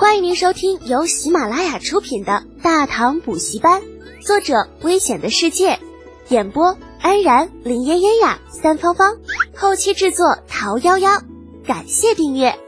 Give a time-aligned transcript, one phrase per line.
[0.00, 3.82] 欢迎您收听由喜马拉雅出品的《大唐补习班》，
[4.26, 5.78] 作者：危险的世界，
[6.30, 9.18] 演播：安然、林嫣嫣呀、三芳芳，
[9.54, 11.22] 后期制作：桃夭夭。
[11.66, 12.58] 感谢订阅。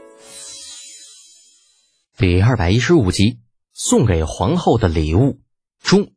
[2.17, 3.39] 第二百一十五集，
[3.73, 5.39] 送给皇后的礼物
[5.81, 6.11] 中，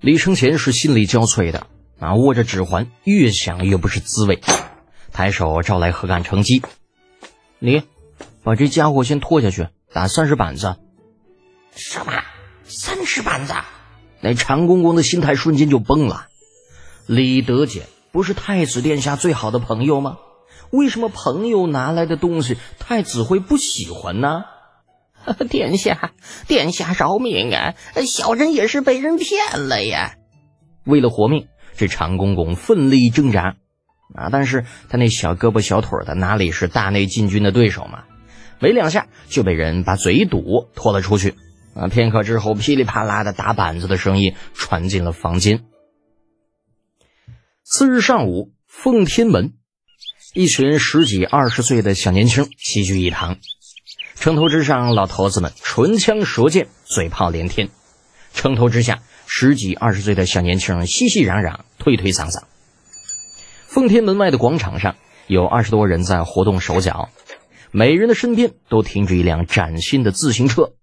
[0.00, 1.66] 李承前是心力交瘁的
[2.00, 4.40] 啊，握着指环，越想越不是滋味。
[5.12, 6.62] 抬手招来何干乘机，
[7.58, 7.82] 你
[8.46, 10.76] 把这家伙先拖下去，打三十板子。
[11.74, 12.12] 什么？
[12.62, 13.54] 三十板子？
[14.20, 16.28] 那常公公的心态瞬间就崩了。
[17.06, 20.18] 李德简不是太子殿下最好的朋友吗？
[20.70, 24.44] 为什么朋友拿来的东西太子会不喜欢呢？
[25.50, 26.12] 殿下，
[26.46, 27.74] 殿下饶命啊！
[28.06, 30.14] 小人也是被人骗了呀。
[30.84, 33.56] 为了活命，这常公公奋力挣扎。
[34.14, 34.28] 啊！
[34.30, 38.04] 但是他那小胳膊小腿的哪里是大内禁军的对手嘛？
[38.58, 41.34] 没两下就被人把嘴堵，拖了出去。
[41.74, 41.88] 啊！
[41.88, 45.64] 片刻之后，噼里啪啦的打板子的声音传进了房间。
[47.62, 49.52] 次日上午，奉天门，
[50.32, 53.36] 一群十几二十岁的小年轻齐聚一堂。
[54.14, 57.68] 城头之上，老头子们唇枪舌剑，嘴炮连天；
[58.32, 62.44] 城头之下，十几二十岁的小年轻熙熙攘攘，推推搡搡。
[63.66, 64.96] 奉天门外的广场上，
[65.26, 67.10] 有二十多人在活动手脚，
[67.70, 70.74] 每人的身边都停着一辆崭新的自行车。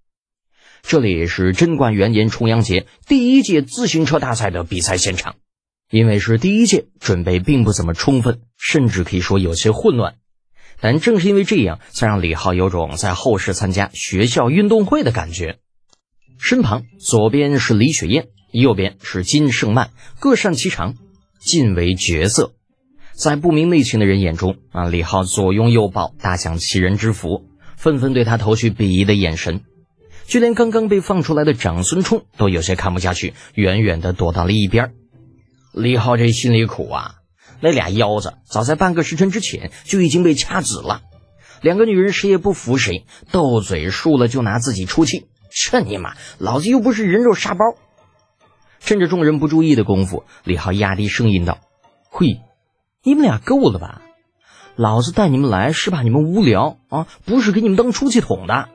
[0.82, 5.36] 这里是贞观元年重阳节第一届自行车大赛的比赛现场。
[5.90, 10.16] 因为是第一届，准备并不怎么充分，甚至可以说有些混乱。
[10.82, 15.60] 但正是因为这样，才让李浩有种在后世参加学校运动会的感觉。
[16.40, 20.96] 身旁左边是李雪燕，右边是金胜曼，各擅其长，
[21.40, 22.56] 尽为绝色。
[23.16, 27.46] 在不明内情的人眼中啊，李浩左拥右抱，大享其人之福，
[27.78, 29.62] 纷纷对他投去鄙夷的眼神。
[30.26, 34.94] 就连刚刚被放出来的长孙冲都有些看不下去，远远的躲到了一边。
[35.72, 37.16] 李浩这心里苦啊，
[37.60, 41.02] 那俩腰子早在半个时辰之前就已经被掐紫了。
[41.62, 45.28] 两个女人谁也不服谁，斗嘴输了就拿自己出气。
[45.52, 47.60] 这尼玛，老子又不是人肉沙包！
[48.80, 51.60] 趁着众人不注意的功夫，李浩压低声音道
[52.10, 52.40] ：“嘿。”
[53.04, 54.02] 你们俩够了吧？
[54.76, 58.70] 老子带你们来是怕你们无聊啊，不是给你们当出气筒的。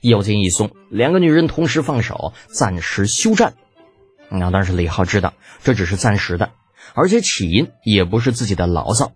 [0.00, 3.54] 腰间一松，两个女人同时放手，暂时休战。
[4.30, 6.50] 那但是李浩知道这只是暂时的，
[6.94, 9.12] 而且起因也不是自己的牢骚，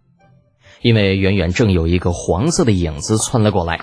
[0.83, 3.81] 因为远远正有一个黄色的影子窜了过来，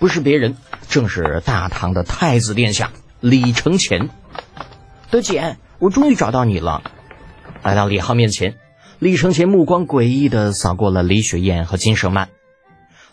[0.00, 0.56] 不是别人，
[0.88, 2.90] 正是大唐的太子殿下
[3.20, 4.10] 李承乾。
[5.10, 6.82] 德简，我终于找到你了。
[7.62, 8.56] 来到李浩面前。
[9.04, 12.30] 李承前目光诡异的扫过了李雪燕和金胜曼，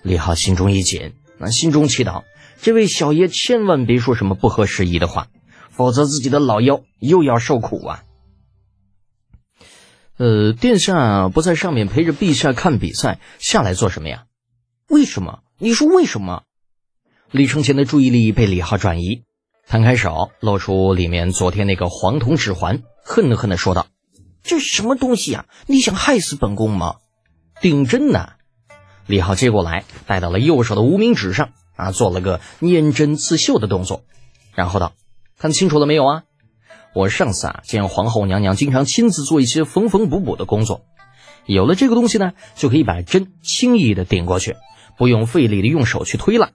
[0.03, 2.24] 李浩心中一紧，那心中祈祷
[2.62, 5.28] 这位小爷千万别说什么不合时宜的话，
[5.69, 8.03] 否则自己的老腰又要受苦啊！
[10.16, 14.28] 呃，殿下不在上面陪着陛下看比赛，下来做什么呀？
[14.88, 15.40] 为什么？
[15.57, 16.44] 你说为什么？
[17.31, 19.24] 李承前的注意力被李浩转移，
[19.68, 23.88] 摊开手，露出里面昨天那个黄铜指环，恨恨的说道。
[24.44, 25.46] 这什么东西啊？
[25.68, 26.96] 你想害死本宫吗？
[27.62, 28.29] 顶针呢？
[29.06, 34.03] 李浩接过来，戴到了右手的无名指上，啊，做了个捻针刺绣的动作，
[34.56, 34.94] 然后道
[35.38, 36.24] ：“看清楚了没有啊？
[36.94, 40.85] 我上次啊，见皇后娘娘经常亲自做一些缝缝补补的工作，
[41.46, 44.56] 有了这个东西呢，就可以把针轻易的顶过去，
[44.97, 46.51] 不用费力的用手去推了。”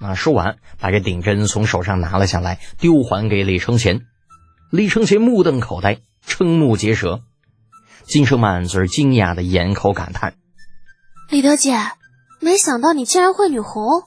[0.00, 4.02] 啊，说完，把这顶针从手上拿了下来，丢还给李承前。
[4.70, 6.00] 李承前目瞪口呆。
[6.26, 7.22] 瞠目结舌，
[8.04, 10.34] 金胜曼则是惊讶的掩口感叹
[11.30, 11.76] ：“李德姐，
[12.40, 14.02] 没想到你竟然会女红。”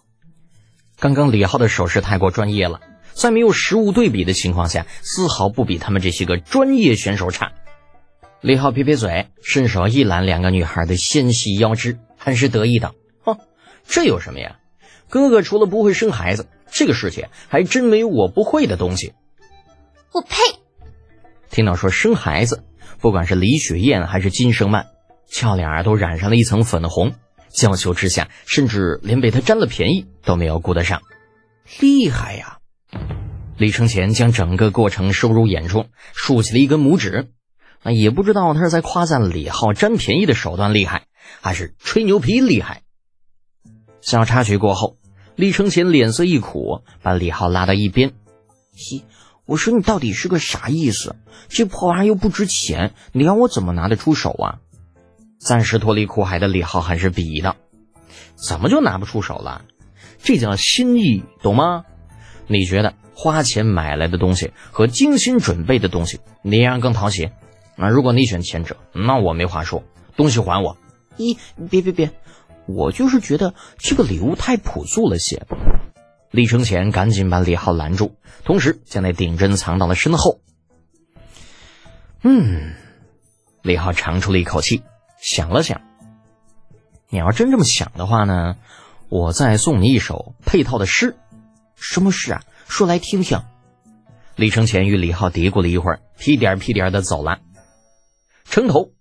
[0.99, 2.81] 刚刚李浩的手势太过专业了，
[3.13, 7.53] 在没有实物对比的情况下，丝毫不比他们这些个专业选手差。
[8.41, 12.93] 李浩撇撇嘴，伸手一揽两个女孩的纤细腰肢，很是得意道
[13.23, 13.37] ：“哼，
[13.87, 14.57] 这有什么呀？
[15.09, 19.13] 哥哥除了不会生孩子，这个世界还真没有我不会的东西。”
[20.11, 20.35] 我呸！
[21.49, 22.63] 听到说生孩子，
[22.99, 24.87] 不管是李雪燕还是金生曼，
[25.27, 27.13] 俏脸都染上了一层粉红，
[27.49, 31.01] 娇羞之下，甚至连被他占了便宜都没有顾得上。
[31.79, 32.59] 厉害呀！
[33.57, 37.29] 李承前将整个过程收入眼中，竖起了一根拇指。
[37.83, 41.05] 那，也不知道他是在夸赞李浩占便宜的手段厉害，
[41.41, 42.83] 还是吹牛皮厉害。
[44.01, 44.97] 小插曲过后，
[45.35, 48.13] 李承前脸色一苦，把李浩拉到一边。
[48.73, 49.03] 嘻。
[49.49, 51.15] 我说你到底是个啥意思？
[51.47, 54.59] 这破玩意又不值钱，你让我怎么拿得出手啊？
[55.39, 57.55] 暂时脱离苦海的李浩很是鄙夷道
[58.37, 59.63] ：“怎么就拿不出手了？
[60.19, 61.85] 这叫心意，懂吗？
[62.45, 67.31] 你觉得花钱买来的东西和精心准备的东西哪样更讨喜？
[67.75, 69.83] 啊，如果你选前者，那我没话说，
[70.15, 70.77] 东西还我。
[71.17, 71.39] 咦，
[71.71, 72.11] 别别别，
[72.67, 75.47] 我就是觉得这个礼物太朴素了些。
[76.31, 80.41] 李承前赶紧把李浩拦住，同时将那顶针藏到了身后。
[82.21, 82.75] 嗯，
[83.63, 84.83] 李浩长出了一口气，
[85.19, 85.81] 想了想。
[87.09, 88.57] 你要真这么想的话呢，
[89.09, 91.15] 我再送你一首配套的诗。
[91.75, 92.43] 什么诗啊？
[92.67, 93.41] 说来听听。
[94.35, 97.39] 李承前与李浩嘀咕了一会儿，屁颠屁颠的走了。
[98.45, 98.91] 城头，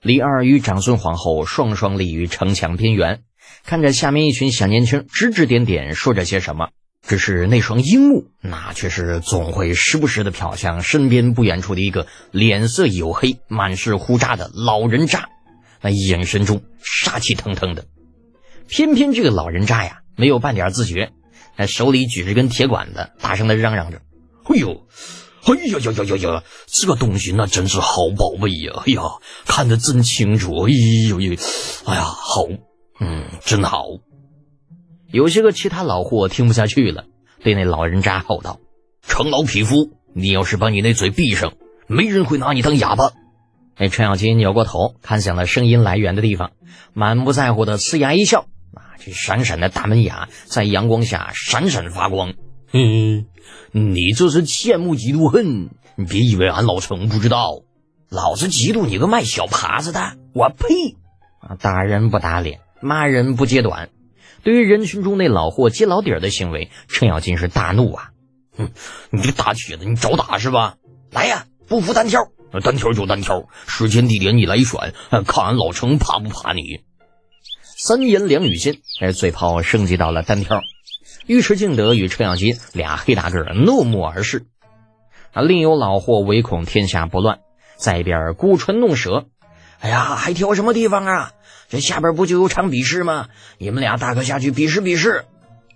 [0.00, 3.22] 李二与长孙皇后双双立于城墙边缘，
[3.64, 6.70] 看着下面一群小年轻指指点点，说着些什么。
[7.08, 15.30] 只是那双鹰目，那却是总会时不时的瞟向身边不远处的一个脸色黝黑、满是胡渣的老人渣，
[15.80, 17.86] 那眼神中杀气腾腾的。
[18.68, 21.10] 偏偏这个老人渣呀，没有半点自觉，
[21.56, 24.02] 那手里举着根铁管子，大声的嚷嚷着
[24.44, 24.86] ：“哎呦，
[25.44, 28.82] 哎呀呀呀呀呀，这个东西那真是好宝贝呀！
[28.84, 29.00] 哎呀，
[29.46, 30.66] 看得真清楚！
[30.66, 30.70] 哎
[31.08, 31.34] 呦呦，
[31.86, 32.42] 哎呀，好，
[33.00, 33.86] 嗯，真好。”
[35.10, 37.06] 有些个其他老货听不下去了，
[37.42, 38.60] 对那老人渣吼道
[39.00, 41.54] ：“程老匹夫，你要是把你那嘴闭上，
[41.86, 43.12] 没人会拿你当哑巴。”
[43.78, 46.50] 那程咬金扭过头，看向了声音来源的地方，
[46.92, 52.34] 满不在乎的呲牙一笑：“啊，这闪闪的大门牙在阳光下闪闪发光。
[52.70, 53.24] 嘿，
[53.72, 57.62] 你这是羡慕嫉妒恨，你别以为俺老程不知道，
[58.10, 60.18] 老子嫉妒你个卖小耙子的！
[60.34, 60.96] 我呸！
[61.40, 63.88] 啊，打人不打脸，骂人不揭短。”
[64.42, 68.10] 对于人群中那老货揭老底儿的行为，程咬金是大怒啊！
[68.56, 68.70] 哼，
[69.10, 70.76] 你这大瘸子，你找打是吧？
[71.10, 72.20] 来呀，不服单挑，
[72.62, 74.94] 单挑就单挑，时间地点你来选，
[75.26, 76.80] 看俺老程怕不怕你？
[77.62, 80.60] 三言两语间，哎，嘴炮升级到了单挑。
[81.26, 84.46] 尉迟敬德与程咬金俩黑大个怒目而视。
[85.32, 87.40] 啊，另有老货唯恐天下不乱，
[87.76, 89.26] 在一边鼓唇弄舌
[89.78, 91.32] ：“哎呀，还挑什么地方啊？”
[91.68, 93.28] 这下边不就有场比试吗？
[93.58, 95.26] 你们俩大可下去比试比试。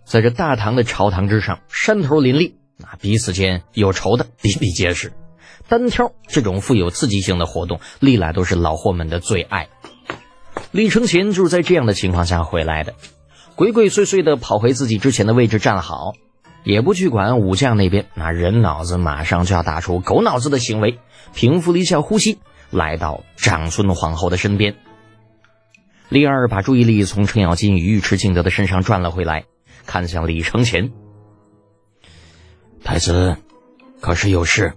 [0.05, 5.13] 在这大唐的朝堂之上，山头林立，那彼此间有仇的比比皆是。
[5.69, 9.69] 单挑这种富有刺激性的活动，历来都是老货们的最爱。
[10.71, 12.95] 李承乾就是在这样的情况下回来的，
[13.55, 16.13] 鬼鬼祟祟的跑回自己之前的位置站好，
[16.65, 20.99] 也不去管武将那边那人脑子马上就要打出狗脑子的行为，
[21.35, 22.39] 平复了一下呼吸，
[22.71, 24.75] 来到长孙皇后的身边。
[26.13, 29.47] 李二把注意力从程咬金与尉迟敬德的身上转了回来，
[29.87, 30.93] 看向李承前。
[32.85, 33.39] 太子，
[34.03, 34.75] 可是有事？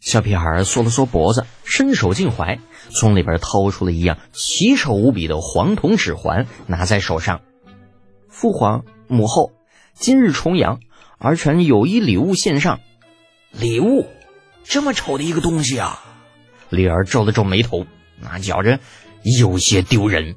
[0.00, 2.58] 小屁孩缩了缩脖子，伸手进怀，
[2.88, 7.42] 从里边掏出了一样奇丑无比的黄铜指环，拿在手上。
[8.30, 9.52] 父皇母后，
[9.92, 10.80] 今日重阳，
[11.18, 12.80] 儿臣有一礼物献上。
[13.52, 14.06] 礼物？
[14.64, 16.02] 这么丑的一个东西啊！
[16.70, 17.84] 李二皱了皱眉头，
[18.18, 18.80] 那觉着
[19.24, 20.36] 有些丢人。